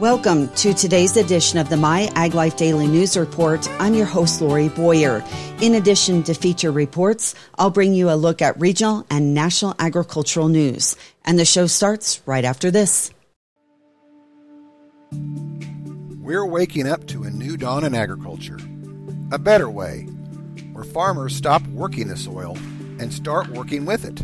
[0.00, 3.64] Welcome to today's edition of the My Ag Life Daily News Report.
[3.78, 5.22] I'm your host, Lori Boyer.
[5.60, 10.48] In addition to feature reports, I'll bring you a look at regional and national agricultural
[10.48, 10.96] news.
[11.24, 13.12] And the show starts right after this.
[15.12, 18.58] We're waking up to a new dawn in agriculture.
[19.30, 20.08] A better way,
[20.72, 22.58] where farmers stop working the soil
[22.98, 24.22] and start working with it.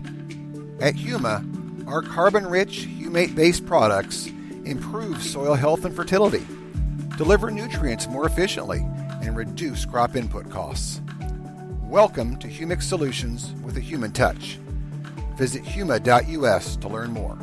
[0.83, 4.33] At Huma, our carbon rich, humate based products
[4.65, 6.47] improve soil health and fertility,
[7.17, 8.81] deliver nutrients more efficiently,
[9.23, 11.01] and reduce crop input costs.
[11.85, 14.59] Welcome to Humic Solutions with a human touch.
[15.37, 17.39] Visit huma.us to learn more.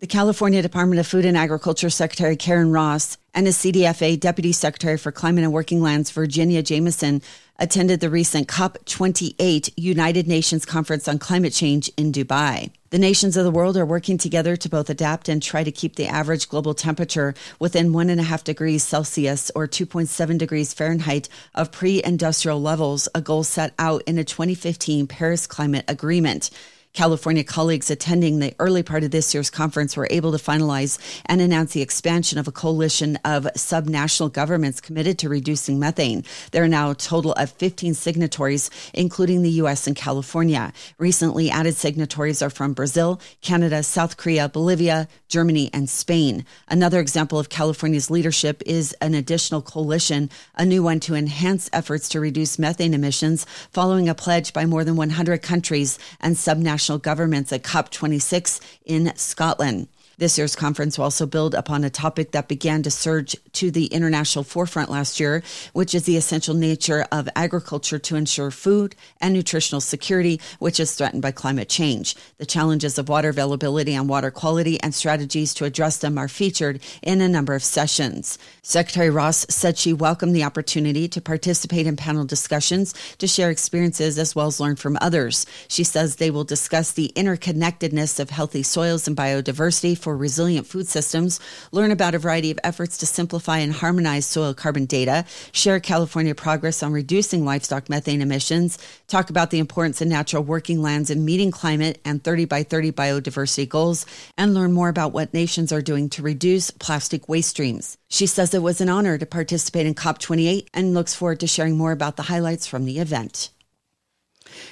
[0.00, 4.98] The California Department of Food and Agriculture Secretary Karen Ross and the CDFA Deputy Secretary
[4.98, 7.22] for Climate and Working Lands Virginia Jameson
[7.60, 12.72] attended the recent COP28 United Nations Conference on Climate Change in Dubai.
[12.90, 15.94] The nations of the world are working together to both adapt and try to keep
[15.94, 22.60] the average global temperature within 1.5 degrees Celsius or 2.7 degrees Fahrenheit of pre industrial
[22.60, 26.50] levels, a goal set out in a 2015 Paris Climate Agreement.
[26.94, 31.40] California colleagues attending the early part of this year's conference were able to finalize and
[31.40, 36.24] announce the expansion of a coalition of subnational governments committed to reducing methane.
[36.50, 39.86] There are now a total of 15 signatories, including the U.S.
[39.86, 40.72] and California.
[40.98, 46.44] Recently added signatories are from Brazil, Canada, South Korea, Bolivia, Germany, and Spain.
[46.68, 52.08] Another example of California's leadership is an additional coalition, a new one to enhance efforts
[52.08, 57.52] to reduce methane emissions following a pledge by more than 100 countries and subnational governments
[57.52, 59.88] at COP26 in Scotland.
[60.18, 63.86] This year's conference will also build upon a topic that began to surge to the
[63.86, 69.32] international forefront last year, which is the essential nature of agriculture to ensure food and
[69.32, 72.16] nutritional security, which is threatened by climate change.
[72.38, 76.80] The challenges of water availability and water quality and strategies to address them are featured
[77.00, 78.40] in a number of sessions.
[78.62, 84.18] Secretary Ross said she welcomed the opportunity to participate in panel discussions to share experiences
[84.18, 85.46] as well as learn from others.
[85.68, 90.88] She says they will discuss the interconnectedness of healthy soils and biodiversity for resilient food
[90.88, 91.38] systems,
[91.70, 96.34] learn about a variety of efforts to simplify and harmonize soil carbon data, share California
[96.34, 101.26] progress on reducing livestock methane emissions, talk about the importance of natural working lands in
[101.26, 104.06] meeting climate and 30 by 30 biodiversity goals,
[104.38, 107.98] and learn more about what nations are doing to reduce plastic waste streams.
[108.08, 111.76] She says it was an honor to participate in COP28 and looks forward to sharing
[111.76, 113.50] more about the highlights from the event.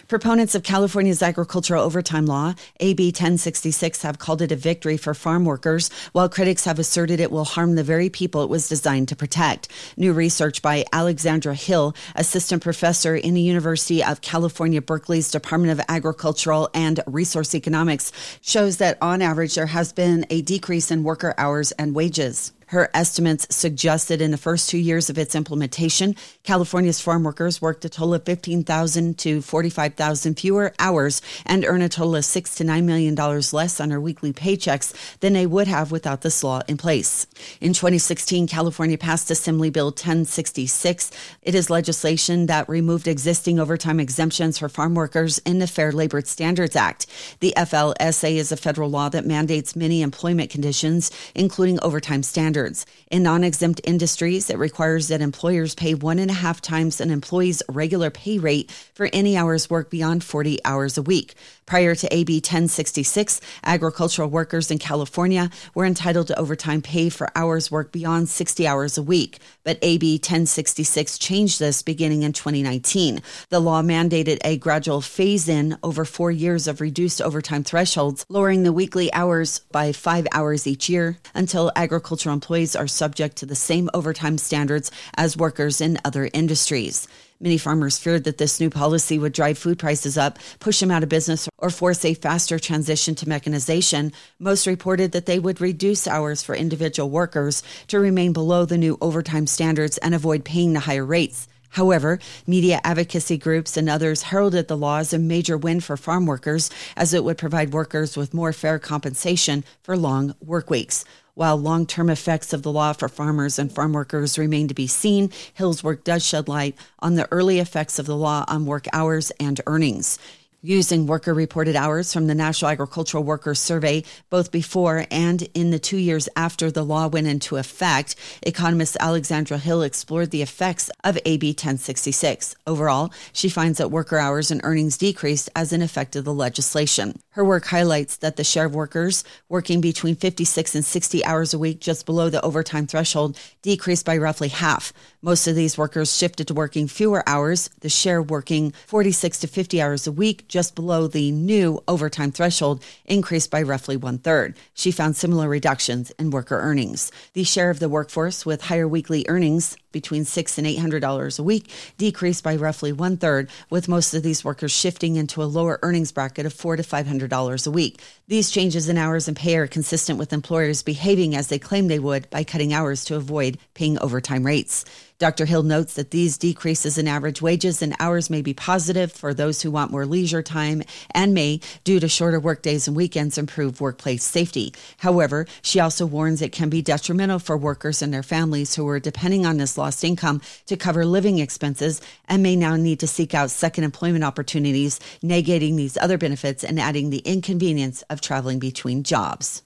[0.09, 5.45] Proponents of California's agricultural overtime law, AB 1066, have called it a victory for farm
[5.45, 9.17] workers, while critics have asserted it will harm the very people it was designed to
[9.17, 9.69] protect.
[9.97, 15.85] New research by Alexandra Hill, assistant professor in the University of California, Berkeley's Department of
[15.89, 21.35] Agricultural and Resource Economics, shows that on average there has been a decrease in worker
[21.39, 22.53] hours and wages.
[22.71, 27.84] Her estimates suggested in the first two years of its implementation, California's farm workers worked
[27.84, 32.65] a total of 15,000 to 45,000 fewer hours and earn a total of six to
[32.65, 36.60] nine million dollars less on their weekly paychecks than they would have without this law
[36.66, 37.28] in place.
[37.60, 41.12] In 2016, California passed Assembly Bill 1066.
[41.43, 46.21] It is legislation that removed existing overtime exemptions for farm workers in the Fair Labor
[46.22, 47.06] Standards Act.
[47.38, 52.87] The FLSA is a federal law that mandates many employment conditions, including overtime standards standards.
[53.11, 57.11] In non exempt industries, it requires that employers pay one and a half times an
[57.11, 61.34] employee's regular pay rate for any hours worked beyond 40 hours a week.
[61.66, 67.72] Prior to AB 1066, agricultural workers in California were entitled to overtime pay for hours
[67.72, 69.39] worked beyond 60 hours a week.
[69.65, 73.21] But AB 1066 changed this beginning in 2019.
[73.50, 78.62] The law mandated a gradual phase in over four years of reduced overtime thresholds, lowering
[78.62, 82.46] the weekly hours by five hours each year until agricultural employees
[82.77, 87.09] are subject to the same overtime standards as workers in other industries.
[87.41, 91.03] Many farmers feared that this new policy would drive food prices up, push them out
[91.03, 94.12] of business, or force a faster transition to mechanization.
[94.39, 98.97] Most reported that they would reduce hours for individual workers to remain below the new
[99.01, 101.47] overtime standards and avoid paying the higher rates.
[101.71, 106.25] However, media advocacy groups and others heralded the law as a major win for farm
[106.25, 111.04] workers as it would provide workers with more fair compensation for long work weeks.
[111.36, 114.86] While long term effects of the law for farmers and farm workers remain to be
[114.86, 118.86] seen, Hill's work does shed light on the early effects of the law on work
[118.94, 120.18] hours and earnings.
[120.62, 125.78] Using worker reported hours from the National Agricultural Workers Survey, both before and in the
[125.78, 131.18] two years after the law went into effect, economist Alexandra Hill explored the effects of
[131.27, 132.56] AB 1066.
[132.66, 137.21] Overall, she finds that worker hours and earnings decreased as an effect of the legislation.
[137.36, 141.59] Her work highlights that the share of workers working between 56 and 60 hours a
[141.59, 144.91] week just below the overtime threshold decreased by roughly half.
[145.21, 147.68] Most of these workers shifted to working fewer hours.
[147.80, 152.83] The share working 46 to 50 hours a week just below the new overtime threshold
[153.04, 154.56] increased by roughly one third.
[154.72, 157.12] She found similar reductions in worker earnings.
[157.34, 161.39] The share of the workforce with higher weekly earnings between six and eight hundred dollars
[161.39, 165.53] a week decreased by roughly one third, with most of these workers shifting into a
[165.59, 168.01] lower earnings bracket of four to five hundred $100 a week.
[168.28, 171.98] These changes in hours and pay are consistent with employers behaving as they claim they
[171.98, 174.84] would by cutting hours to avoid paying overtime rates.
[175.18, 175.47] Dr.
[175.47, 179.63] Hill notes that these decreases in average wages and hours may be positive for those
[179.63, 184.22] who want more leisure time and may, due to shorter workdays and weekends, improve workplace
[184.22, 184.74] safety.
[184.98, 189.01] However, she also warns it can be detrimental for workers and their families who are
[189.01, 193.33] depending on this lost income to cover living expenses and may now need to seek
[193.33, 199.03] out second employment opportunities, negating these other benefits and adding the inconvenience of traveling between
[199.03, 199.62] jobs.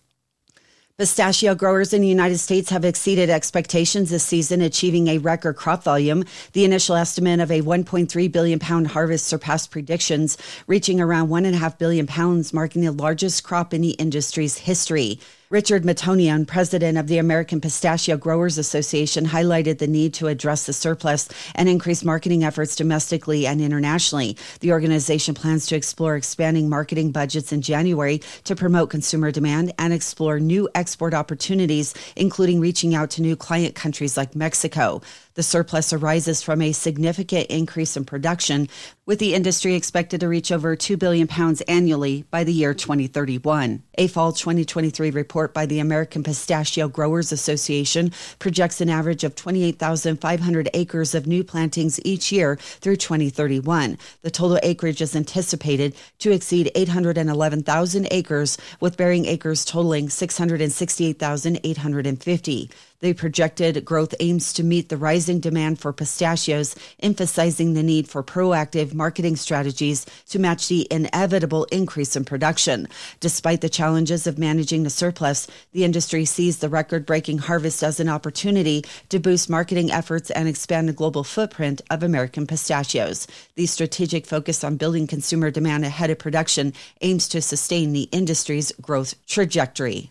[1.00, 5.82] Pistachio growers in the United States have exceeded expectations this season, achieving a record crop
[5.82, 6.25] volume.
[6.52, 10.37] The initial estimate of a 1.3 billion pound harvest surpassed predictions,
[10.67, 15.19] reaching around 1.5 billion pounds, marking the largest crop in the industry's history.
[15.50, 20.73] Richard Matoian, president of the American Pistachio Growers Association, highlighted the need to address the
[20.73, 24.37] surplus and increase marketing efforts domestically and internationally.
[24.61, 29.93] The organization plans to explore expanding marketing budgets in January to promote consumer demand and
[29.93, 35.03] explore new export opportunities, including reaching out to new client countries like Mexico.
[35.41, 38.69] The surplus arises from a significant increase in production,
[39.07, 43.83] with the industry expected to reach over 2 billion pounds annually by the year 2031.
[43.95, 50.69] A fall 2023 report by the American Pistachio Growers Association projects an average of 28,500
[50.75, 53.97] acres of new plantings each year through 2031.
[54.21, 62.71] The total acreage is anticipated to exceed 811,000 acres, with bearing acres totaling 668,850.
[63.00, 68.23] The projected growth aims to meet the rising demand for pistachios, emphasizing the need for
[68.23, 72.88] proactive marketing strategies to match the inevitable increase in production.
[73.19, 78.00] Despite the challenges of managing the surplus, the industry sees the record breaking harvest as
[78.00, 83.26] an opportunity to boost marketing efforts and expand the global footprint of American pistachios.
[83.55, 88.73] The strategic focus on building consumer demand ahead of production aims to sustain the industry's
[88.82, 90.11] growth trajectory.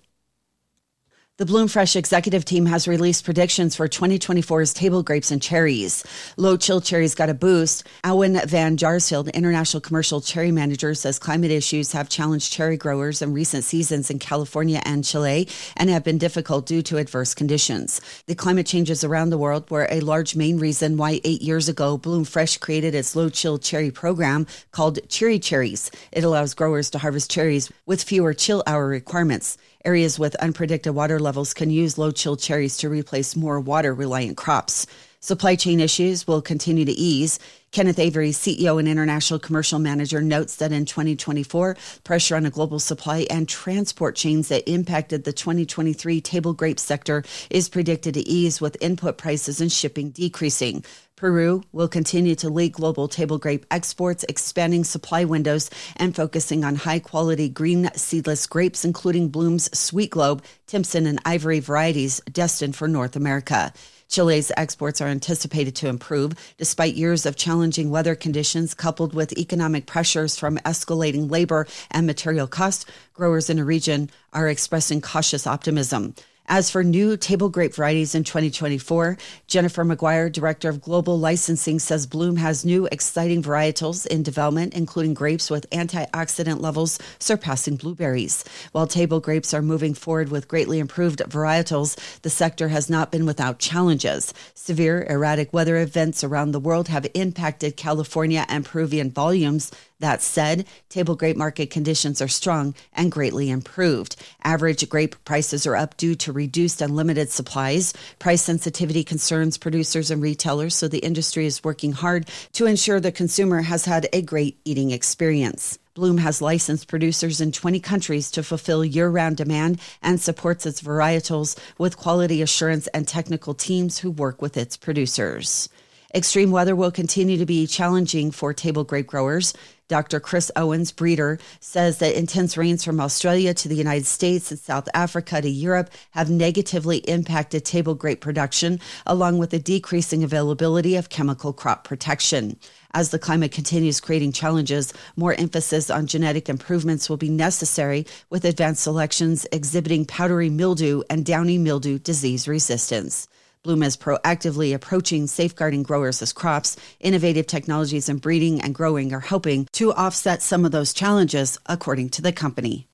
[1.39, 6.03] The Bloom Fresh executive team has released predictions for 2024's table grapes and cherries.
[6.35, 7.87] Low chill cherries got a boost.
[8.03, 13.31] Owen Van Jaarsveld, international commercial cherry manager, says climate issues have challenged cherry growers in
[13.31, 15.47] recent seasons in California and Chile
[15.77, 18.01] and have been difficult due to adverse conditions.
[18.25, 21.97] The climate changes around the world were a large main reason why eight years ago
[21.97, 25.89] Bloom Fresh created its low chill cherry program called Cherry Cherries.
[26.11, 29.57] It allows growers to harvest cherries with fewer chill hour requirements.
[29.85, 34.35] Areas with unpredicted water levels can use low chill cherries to replace more water reliant
[34.35, 34.85] crops.
[35.21, 37.39] Supply chain issues will continue to ease.
[37.71, 41.75] Kenneth Avery, CEO and International Commercial Manager, notes that in 2024,
[42.05, 47.25] pressure on the global supply and transport chains that impacted the 2023 table grape sector
[47.49, 50.85] is predicted to ease with input prices and shipping decreasing.
[51.17, 56.75] Peru will continue to lead global table grape exports, expanding supply windows and focusing on
[56.75, 62.87] high quality green seedless grapes, including Bloom's Sweet Globe, Timpson, and Ivory varieties destined for
[62.87, 63.73] North America.
[64.09, 69.85] Chile's exports are anticipated to improve despite years of challenging weather conditions coupled with economic
[69.85, 72.85] pressures from escalating labor and material costs.
[73.13, 76.15] Growers in the region are expressing cautious optimism.
[76.51, 82.07] As for new table grape varieties in 2024, Jennifer McGuire, Director of Global Licensing, says
[82.07, 88.43] Bloom has new exciting varietals in development, including grapes with antioxidant levels surpassing blueberries.
[88.71, 93.27] While table grapes are moving forward with greatly improved varietals, the sector has not been
[93.27, 94.33] without challenges.
[94.55, 100.65] Severe erratic weather events around the world have impacted California and Peruvian volumes that said,
[100.89, 104.15] table grape market conditions are strong and greatly improved.
[104.43, 107.93] Average grape prices are up due to reduced and limited supplies.
[108.17, 113.11] Price sensitivity concerns producers and retailers, so the industry is working hard to ensure the
[113.11, 115.77] consumer has had a great eating experience.
[115.95, 120.81] Bloom has licensed producers in 20 countries to fulfill year round demand and supports its
[120.81, 125.67] varietals with quality assurance and technical teams who work with its producers.
[126.15, 129.53] Extreme weather will continue to be challenging for table grape growers.
[129.89, 130.19] Dr.
[130.19, 134.87] Chris Owens, breeder, says that intense rains from Australia to the United States and South
[134.93, 141.09] Africa to Europe have negatively impacted table grape production, along with the decreasing availability of
[141.09, 142.55] chemical crop protection.
[142.91, 148.45] As the climate continues creating challenges, more emphasis on genetic improvements will be necessary, with
[148.45, 153.27] advanced selections exhibiting powdery mildew and downy mildew disease resistance.
[153.65, 156.77] Bloom is proactively approaching safeguarding growers as crops.
[157.01, 162.07] Innovative technologies in breeding and growing are helping to offset some of those challenges, according
[162.11, 162.87] to the company.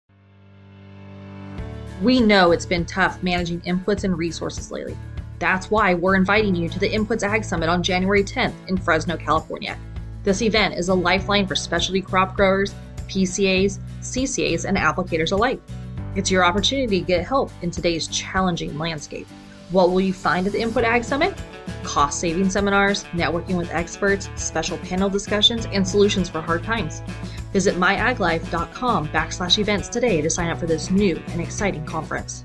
[2.02, 4.98] We know it's been tough managing inputs and resources lately.
[5.38, 9.18] That's why we're inviting you to the Inputs Ag Summit on January 10th in Fresno,
[9.18, 9.78] California.
[10.24, 12.74] This event is a lifeline for specialty crop growers,
[13.08, 15.62] PCAs, CCAs, and applicators alike.
[16.16, 19.28] It's your opportunity to get help in today's challenging landscape.
[19.72, 21.36] What will you find at the Input Ag Summit?
[21.84, 27.02] Cost saving seminars, networking with experts, special panel discussions, and solutions for hard times.
[27.52, 32.44] Visit myaglife.com backslash events today to sign up for this new and exciting conference.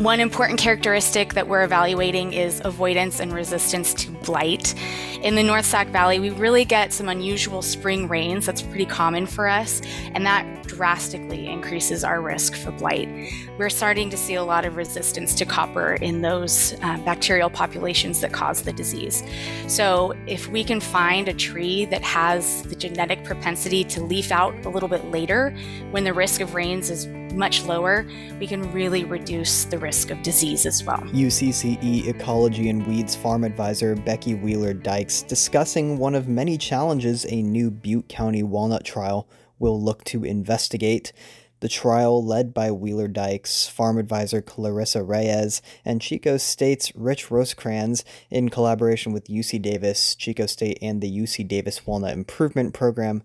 [0.00, 4.74] One important characteristic that we're evaluating is avoidance and resistance to blight.
[5.20, 8.46] In the North Sac Valley, we really get some unusual spring rains.
[8.46, 9.82] That's pretty common for us,
[10.14, 13.10] and that drastically increases our risk for blight.
[13.58, 18.22] We're starting to see a lot of resistance to copper in those uh, bacterial populations
[18.22, 19.22] that cause the disease.
[19.66, 24.54] So, if we can find a tree that has the genetic propensity to leaf out
[24.64, 25.54] a little bit later
[25.90, 28.06] when the risk of rains is much lower,
[28.38, 30.98] we can really reduce the risk of disease as well.
[30.98, 37.42] UCCE Ecology and Weeds Farm Advisor Becky Wheeler Dykes discussing one of many challenges a
[37.42, 41.12] new Butte County walnut trial will look to investigate.
[41.60, 48.02] The trial, led by Wheeler Dykes, farm advisor Clarissa Reyes, and Chico State's Rich Rosecrance,
[48.30, 53.22] in collaboration with UC Davis, Chico State, and the UC Davis Walnut Improvement Program,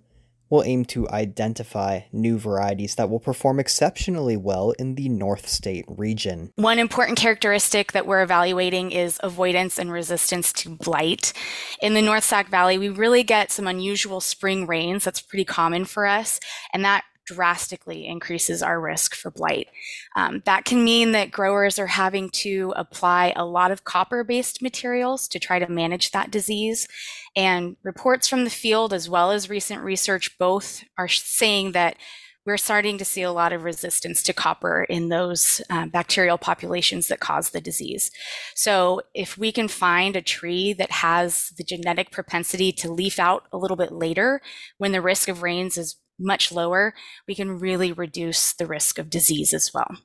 [0.49, 5.85] will aim to identify new varieties that will perform exceptionally well in the North State
[5.87, 6.51] region.
[6.55, 11.33] One important characteristic that we're evaluating is avoidance and resistance to blight.
[11.81, 15.03] In the North Sac Valley, we really get some unusual spring rains.
[15.03, 16.39] That's pretty common for us,
[16.73, 19.67] and that drastically increases our risk for blight.
[20.15, 24.61] Um, that can mean that growers are having to apply a lot of copper based
[24.61, 26.87] materials to try to manage that disease.
[27.35, 31.97] And reports from the field, as well as recent research, both are saying that
[32.45, 37.07] we're starting to see a lot of resistance to copper in those uh, bacterial populations
[37.07, 38.11] that cause the disease.
[38.53, 43.45] So, if we can find a tree that has the genetic propensity to leaf out
[43.51, 44.41] a little bit later
[44.77, 46.93] when the risk of rains is much lower,
[47.27, 49.97] we can really reduce the risk of disease as well.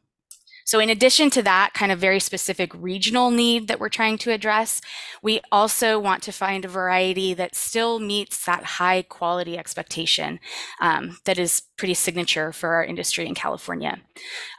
[0.71, 4.31] So, in addition to that kind of very specific regional need that we're trying to
[4.31, 4.81] address,
[5.21, 10.39] we also want to find a variety that still meets that high quality expectation
[10.81, 13.99] um, that is pretty signature for our industry in California.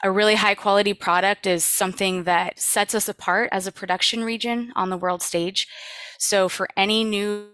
[0.03, 4.74] A really high quality product is something that sets us apart as a production region
[4.75, 5.65] on the world stage.
[6.20, 7.48] So, for any new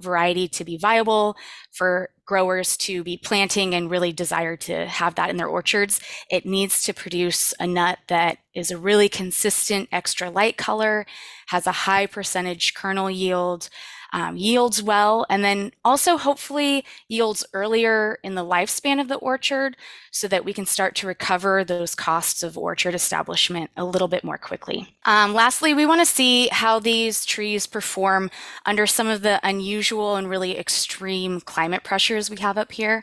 [0.00, 1.36] variety to be viable,
[1.72, 6.46] for growers to be planting and really desire to have that in their orchards, it
[6.46, 11.04] needs to produce a nut that is a really consistent extra light color,
[11.48, 13.68] has a high percentage kernel yield,
[14.14, 19.76] um, yields well, and then also hopefully yields earlier in the lifespan of the orchard
[20.12, 24.22] so that we can start to recover those costs of orchard establishment a little bit
[24.22, 24.96] more quickly.
[25.04, 28.30] Um, lastly, we want to see how these trees perform
[28.64, 33.02] under some of the unusual and really extreme climate pressures we have up here.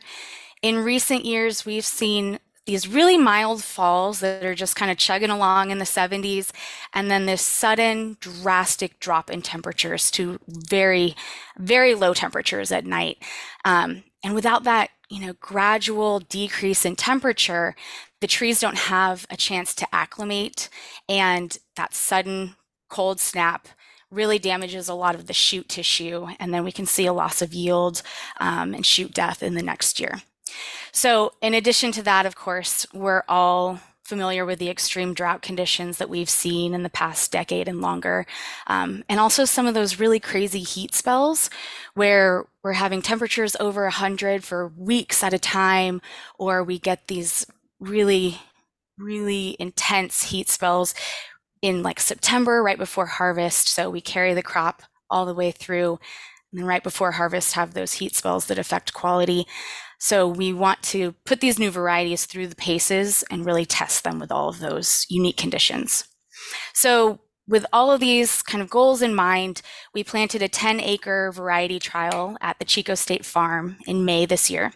[0.61, 2.39] In recent years, we've seen
[2.71, 6.51] these really mild falls that are just kind of chugging along in the 70s,
[6.93, 11.13] and then this sudden drastic drop in temperatures to very,
[11.57, 13.17] very low temperatures at night.
[13.65, 17.75] Um, and without that, you know, gradual decrease in temperature,
[18.21, 20.69] the trees don't have a chance to acclimate,
[21.09, 22.55] and that sudden
[22.87, 23.67] cold snap
[24.09, 27.41] really damages a lot of the shoot tissue, and then we can see a loss
[27.41, 28.01] of yield
[28.39, 30.21] um, and shoot death in the next year.
[30.91, 33.79] So, in addition to that, of course, we're all
[34.11, 38.25] familiar with the extreme drought conditions that we've seen in the past decade and longer.
[38.67, 41.49] Um, and also some of those really crazy heat spells
[41.93, 46.01] where we're having temperatures over 100 for weeks at a time,
[46.37, 47.45] or we get these
[47.79, 48.37] really,
[48.97, 50.93] really intense heat spells
[51.61, 53.69] in like September, right before harvest.
[53.69, 55.99] So we carry the crop all the way through.
[56.53, 59.45] And right before harvest, have those heat spells that affect quality.
[59.99, 64.19] So we want to put these new varieties through the paces and really test them
[64.19, 66.05] with all of those unique conditions.
[66.73, 69.61] So with all of these kind of goals in mind,
[69.93, 74.49] we planted a 10 acre variety trial at the Chico State Farm in May this
[74.49, 74.73] year.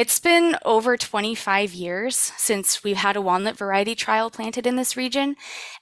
[0.00, 4.96] It's been over 25 years since we've had a walnut variety trial planted in this
[4.96, 5.36] region,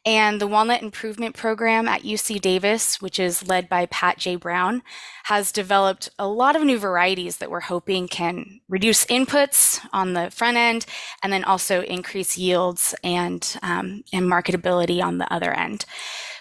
[0.04, 4.34] and the Walnut Improvement Program at UC Davis, which is led by Pat J.
[4.34, 4.82] Brown,
[5.26, 10.32] has developed a lot of new varieties that we're hoping can reduce inputs on the
[10.32, 10.84] front end
[11.22, 15.84] and then also increase yields and, um, and marketability on the other end.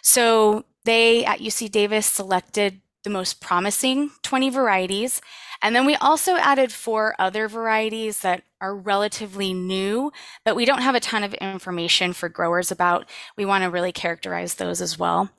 [0.01, 5.21] So they at UC Davis selected the most promising 20 varieties
[5.61, 10.11] and then we also added four other varieties that are relatively new,
[10.43, 13.09] but we don't have a ton of information for growers about.
[13.37, 15.29] We want to really characterize those as well.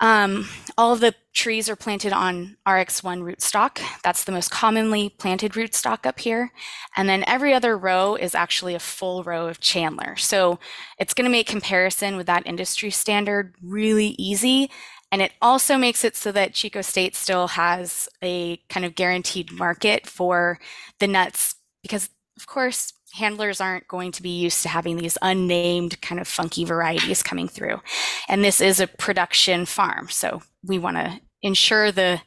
[0.00, 3.80] Um, all of the trees are planted on RX1 rootstock.
[4.02, 6.52] That's the most commonly planted rootstock up here.
[6.96, 10.16] And then every other row is actually a full row of Chandler.
[10.16, 10.58] So
[10.98, 14.70] it's going to make comparison with that industry standard really easy
[15.16, 19.50] and it also makes it so that Chico State still has a kind of guaranteed
[19.50, 20.58] market for
[20.98, 26.02] the nuts because, of course, handlers aren't going to be used to having these unnamed
[26.02, 27.80] kind of funky varieties coming through.
[28.28, 32.20] And this is a production farm, so we want to ensure the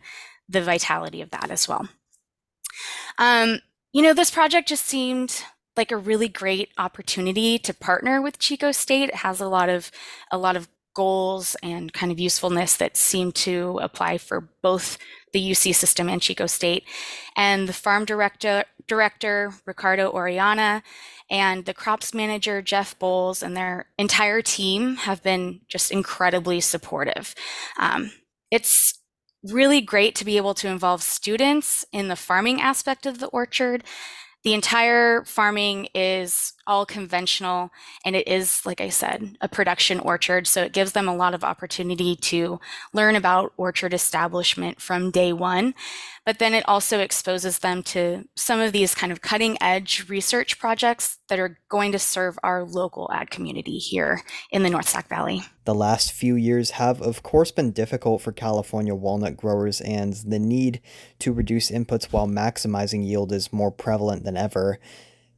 [0.48, 1.88] the vitality of that as well.
[3.19, 3.60] Um,
[3.93, 5.43] you know, this project just seemed
[5.77, 9.10] like a really great opportunity to partner with Chico State.
[9.10, 9.91] It has a lot of
[10.31, 14.98] a lot of goals and kind of usefulness that seem to apply for both
[15.34, 16.84] the UC system and Chico State.
[17.36, 20.84] And the farm director, director Ricardo Oriana,
[21.29, 27.36] and the crops manager, Jeff Bowles, and their entire team have been just incredibly supportive.
[27.77, 28.12] Um,
[28.50, 29.00] it's
[29.43, 33.84] really great to be able to involve students in the farming aspect of the orchard.
[34.43, 37.72] The entire farming is all conventional
[38.05, 41.34] and it is like i said a production orchard so it gives them a lot
[41.34, 42.60] of opportunity to
[42.93, 45.74] learn about orchard establishment from day one
[46.25, 50.59] but then it also exposes them to some of these kind of cutting edge research
[50.59, 54.21] projects that are going to serve our local ag community here
[54.51, 58.31] in the north sac valley the last few years have of course been difficult for
[58.31, 60.81] california walnut growers and the need
[61.19, 64.79] to reduce inputs while maximizing yield is more prevalent than ever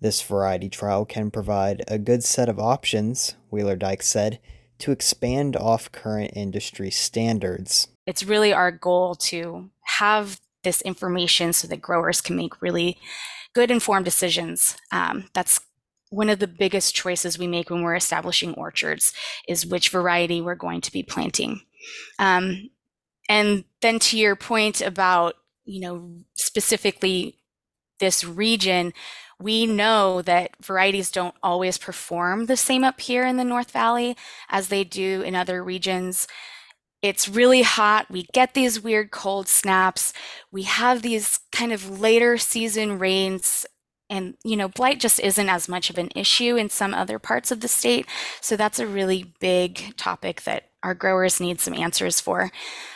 [0.02, 4.40] this variety trial can provide a good set of options, Wheeler Dykes said,
[4.80, 7.88] to expand off current industry standards.
[8.08, 12.98] It's really our goal to have this information so that growers can make really
[13.54, 14.78] good informed decisions.
[14.92, 15.60] Um, that's
[16.10, 19.14] one of the biggest choices we make when we're establishing orchards
[19.48, 21.62] is which variety we're going to be planting.
[22.20, 22.70] Um,
[23.30, 27.38] and then to your point about, you know, specifically
[28.00, 28.94] this region,
[29.40, 34.18] we know that varieties don't always perform the same up here in the North Valley
[34.50, 36.28] as they do in other regions.
[37.02, 38.12] It's really hot.
[38.12, 40.14] We get these weird cold snaps.
[40.52, 43.66] We have these kind of later season rains.
[44.10, 47.50] And, you know, blight just isn't as much of an issue in some other parts
[47.50, 48.06] of the state.
[48.42, 52.52] So that's a really big topic that our growers need some answers for.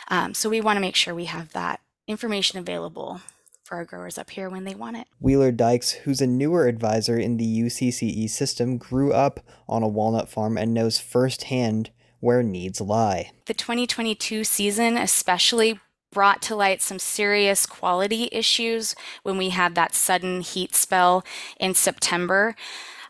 [0.08, 3.20] Um, so we want to make sure we have that information available
[3.64, 5.08] for our growers up here when they want it.
[5.18, 10.28] Wheeler Dykes, who's a newer advisor in the UCCE system, grew up on a walnut
[10.28, 11.90] farm and knows firsthand
[12.20, 13.30] where needs lie.
[13.46, 15.80] The 2022 season especially
[16.12, 21.24] brought to light some serious quality issues when we had that sudden heat spell
[21.60, 22.54] in September.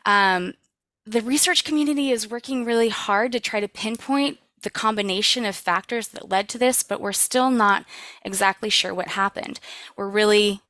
[0.04, 0.54] Um,
[1.04, 6.08] the research community is working really hard to try to pinpoint the combination of factors
[6.08, 7.84] that led to this, but we're still not
[8.24, 9.60] exactly sure what happened.
[9.96, 10.62] We're really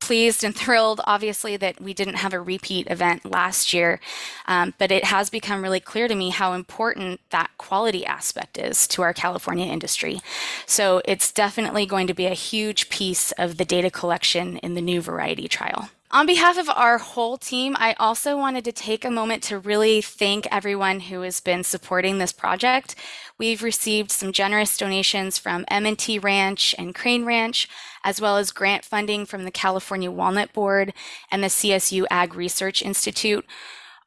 [0.00, 4.00] pleased and thrilled, obviously, that we didn't have a repeat event last year.
[4.46, 8.86] Um, but it has become really clear to me how important that quality aspect is
[8.88, 10.20] to our California industry.
[10.66, 14.80] So it's definitely going to be a huge piece of the data collection in the
[14.80, 15.90] new variety trial.
[16.10, 20.00] On behalf of our whole team, I also wanted to take a moment to really
[20.00, 22.94] thank everyone who has been supporting this project.
[23.36, 27.68] We've received some generous donations from M&T Ranch and Crane Ranch,
[28.04, 30.94] as well as grant funding from the California Walnut Board
[31.30, 33.44] and the CSU Ag Research Institute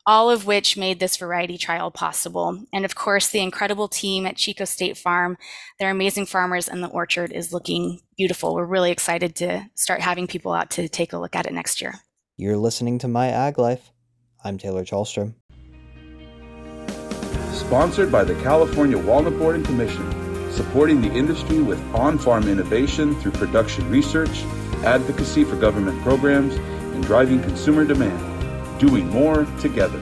[0.06, 2.64] all of which made this variety trial possible.
[2.74, 5.38] And of course, the incredible team at Chico State Farm.
[5.80, 8.56] They're amazing farmers, and the orchard is looking beautiful.
[8.56, 11.82] We're really excited to start having people out to take a look at it next
[11.82, 11.96] year.
[12.38, 13.92] You're listening to My Ag Life.
[14.44, 15.36] I'm Taylor Chalstrom.
[17.54, 23.16] Sponsored by the California Walnut Board and Commission, supporting the industry with on farm innovation
[23.22, 24.44] through production research,
[24.84, 28.31] advocacy for government programs, and driving consumer demand
[28.82, 30.02] doing more together.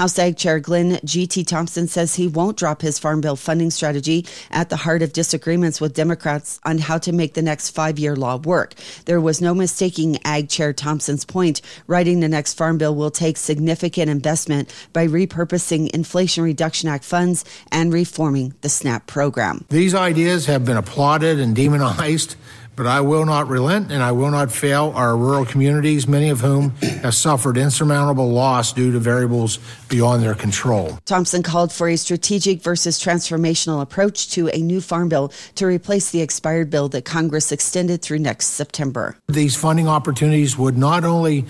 [0.00, 1.44] House Ag Chair Glenn G.T.
[1.44, 5.78] Thompson says he won't drop his Farm Bill funding strategy at the heart of disagreements
[5.78, 8.72] with Democrats on how to make the next five year law work.
[9.04, 11.60] There was no mistaking Ag Chair Thompson's point.
[11.86, 17.44] Writing the next Farm Bill will take significant investment by repurposing Inflation Reduction Act funds
[17.70, 19.66] and reforming the SNAP program.
[19.68, 22.36] These ideas have been applauded and demonized
[22.80, 26.40] but I will not relent and I will not fail our rural communities, many of
[26.40, 26.70] whom
[27.02, 29.58] have suffered insurmountable loss due to variables
[29.90, 30.98] beyond their control.
[31.04, 36.10] Thompson called for a strategic versus transformational approach to a new farm bill to replace
[36.10, 39.14] the expired bill that Congress extended through next September.
[39.28, 41.44] These funding opportunities would not only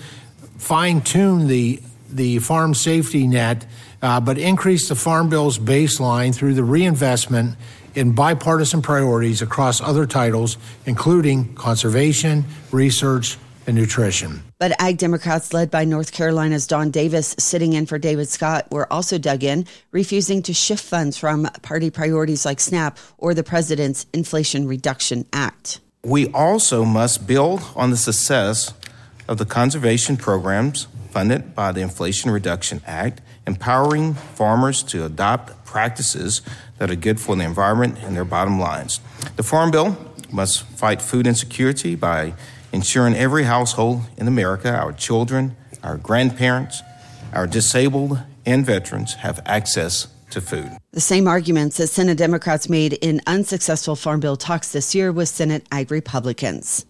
[0.57, 3.65] fine tune the the farm safety net,
[4.01, 7.55] uh, but increase the farm bill's baseline through the reinvestment
[7.95, 14.43] in bipartisan priorities across other titles, including conservation, research, and nutrition.
[14.59, 18.91] But Ag Democrats led by North Carolina's Don Davis, sitting in for David Scott, were
[18.91, 24.05] also dug in, refusing to shift funds from party priorities like SNAP or the President's
[24.13, 25.79] Inflation Reduction Act.
[26.03, 28.73] We also must build on the success
[29.27, 36.41] of the conservation programs funded by the Inflation Reduction Act, empowering farmers to adopt practices
[36.81, 39.01] that are good for the environment and their bottom lines.
[39.35, 39.95] The Farm Bill
[40.31, 42.33] must fight food insecurity by
[42.73, 46.81] ensuring every household in America, our children, our grandparents,
[47.33, 48.17] our disabled,
[48.47, 50.71] and veterans have access to food.
[50.91, 55.29] The same arguments that Senate Democrats made in unsuccessful Farm Bill talks this year with
[55.29, 56.87] Senate Ag Republicans.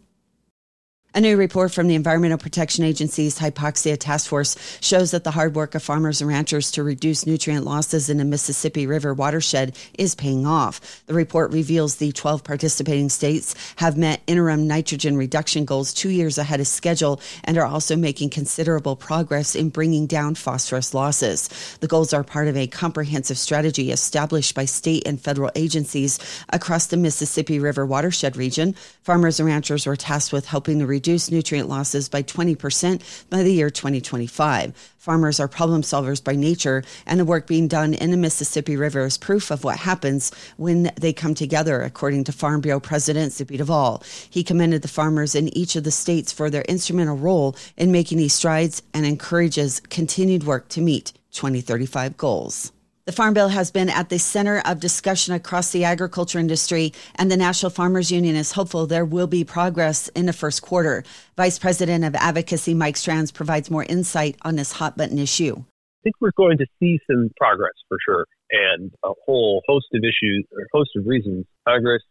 [1.14, 5.56] A new report from the Environmental Protection Agency's Hypoxia Task Force shows that the hard
[5.56, 10.16] work of farmers and ranchers to reduce nutrient losses in the Mississippi River watershed is
[10.16, 11.04] paying off.
[11.08, 16.38] The report reveals the 12 participating states have met interim nitrogen reduction goals two years
[16.38, 21.50] ahead of schedule and are also making considerable progress in bringing down phosphorus losses.
[21.82, 26.20] The goals are part of a comprehensive strategy established by state and federal agencies
[26.54, 28.76] across the Mississippi River watershed region.
[29.04, 33.70] Farmers and ranchers were tasked with helping reduce nutrient losses by 20% by the year
[33.70, 34.76] 2025.
[34.98, 39.06] Farmers are problem solvers by nature, and the work being done in the Mississippi River
[39.06, 43.58] is proof of what happens when they come together, according to Farm Bureau President Zippy
[43.58, 44.04] Duvall.
[44.30, 48.18] He commended the farmers in each of the states for their instrumental role in making
[48.20, 52.72] these strides and encourages continued work to meet 2035 goals.
[53.06, 57.32] The Farm Bill has been at the center of discussion across the agriculture industry, and
[57.32, 61.04] the National Farmers Union is hopeful there will be progress in the first quarter.
[61.36, 65.56] Vice President of Advocacy Mike Stranz provides more insight on this hot button issue.
[65.58, 70.04] I think we're going to see some progress for sure, and a whole host of
[70.04, 71.48] issues, or host of reasons.
[71.68, 72.04] Congress,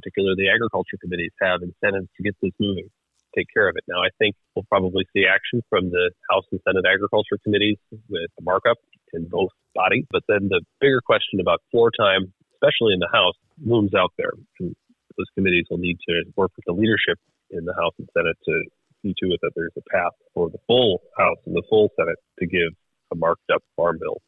[0.00, 2.88] particularly the agriculture committees, have incentives to get this moving
[3.36, 3.84] take care of it.
[3.88, 7.76] Now, I think we'll probably see action from the House and Senate Agriculture Committees
[8.08, 8.78] with a markup
[9.12, 10.04] in both bodies.
[10.10, 14.32] But then the bigger question about floor time, especially in the House, looms out there.
[14.60, 14.74] And
[15.16, 17.18] those committees will need to work with the leadership
[17.50, 18.62] in the House and Senate to
[19.02, 22.18] see to it that there's a path for the full House and the full Senate
[22.40, 22.72] to give
[23.12, 24.20] a marked up farm bill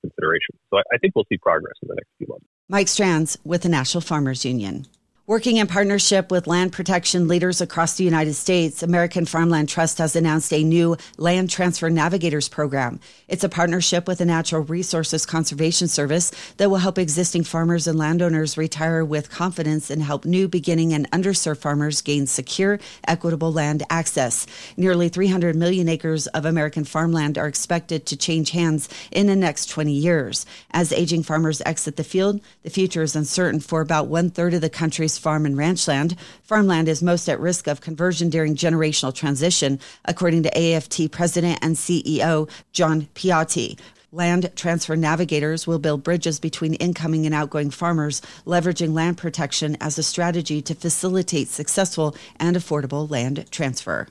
[0.00, 0.56] consideration.
[0.70, 2.46] So I, I think we'll see progress in the next few months.
[2.68, 4.86] Mike Stranz with the National Farmers Union.
[5.30, 10.16] Working in partnership with land protection leaders across the United States, American Farmland Trust has
[10.16, 12.98] announced a new Land Transfer Navigators program.
[13.28, 17.96] It's a partnership with the Natural Resources Conservation Service that will help existing farmers and
[17.96, 23.84] landowners retire with confidence and help new beginning and underserved farmers gain secure, equitable land
[23.88, 24.48] access.
[24.76, 29.66] Nearly 300 million acres of American farmland are expected to change hands in the next
[29.66, 30.44] 20 years.
[30.72, 34.60] As aging farmers exit the field, the future is uncertain for about one third of
[34.60, 36.16] the country's farm and ranch land.
[36.42, 41.76] Farmland is most at risk of conversion during generational transition, according to AFT President and
[41.76, 43.78] CEO John Piotti.
[44.12, 49.98] Land transfer navigators will build bridges between incoming and outgoing farmers, leveraging land protection as
[49.98, 54.08] a strategy to facilitate successful and affordable land transfer.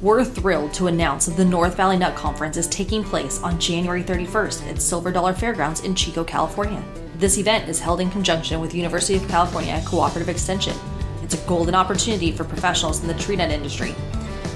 [0.00, 4.04] We're thrilled to announce that the North Valley Nut Conference is taking place on January
[4.04, 6.84] 31st at Silver Dollar Fairgrounds in Chico, California.
[7.16, 10.74] This event is held in conjunction with University of California Cooperative Extension.
[11.22, 13.94] It's a golden opportunity for professionals in the tree nut industry.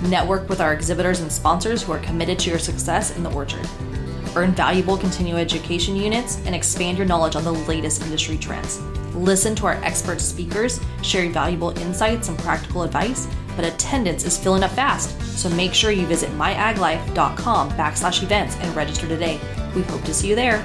[0.02, 3.66] Network with our exhibitors and sponsors who are committed to your success in the orchard.
[4.34, 8.80] Earn valuable continuing education units and expand your knowledge on the latest industry trends.
[9.14, 14.64] Listen to our expert speakers share valuable insights and practical advice, but attendance is filling
[14.64, 19.40] up fast, so make sure you visit myaglife.com backslash events and register today.
[19.74, 20.64] We hope to see you there.